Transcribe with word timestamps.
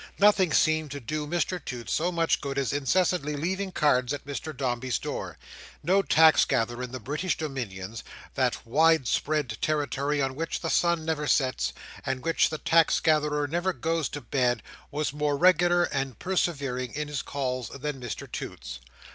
Nothing 0.17 0.51
seemed 0.51 0.89
to 0.89 0.99
do 0.99 1.27
Mr 1.27 1.63
Toots 1.63 1.93
so 1.93 2.11
much 2.11 2.41
good 2.41 2.57
as 2.57 2.73
incessantly 2.73 3.35
leaving 3.35 3.71
cards 3.71 4.11
at 4.13 4.25
Mr 4.25 4.51
Dombey's 4.51 4.97
door. 4.97 5.37
No 5.83 6.01
taxgatherer 6.01 6.81
in 6.81 6.91
the 6.91 6.99
British 6.99 7.37
Dominions—that 7.37 8.65
wide 8.65 9.07
spread 9.07 9.57
territory 9.61 10.19
on 10.19 10.33
which 10.33 10.61
the 10.61 10.71
sun 10.71 11.05
never 11.05 11.27
sets, 11.27 11.71
and 12.03 12.23
where 12.25 12.33
the 12.49 12.57
tax 12.57 12.99
gatherer 12.99 13.47
never 13.47 13.73
goes 13.73 14.09
to 14.09 14.21
bed—was 14.21 15.13
more 15.13 15.37
regular 15.37 15.83
and 15.83 16.17
persevering 16.17 16.95
in 16.95 17.07
his 17.07 17.21
calls 17.21 17.69
than 17.69 18.01
Mr 18.01 18.25
Toots. 18.31 18.79